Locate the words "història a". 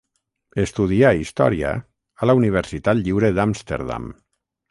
1.23-2.29